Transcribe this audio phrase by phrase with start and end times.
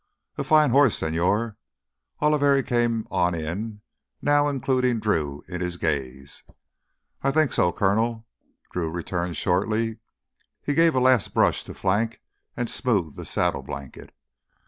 [0.35, 1.57] "A fine horse, señor."
[2.23, 3.81] Oliveri came on in,
[4.19, 6.41] now including Drew in his gaze.
[7.21, 8.25] "I think so, Coronel,"
[8.71, 9.99] Drew returned shortly.
[10.63, 12.19] He gave a last brush to flank
[12.57, 14.11] and smoothed the saddle blanket.